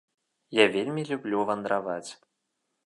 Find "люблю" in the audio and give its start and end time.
1.11-1.45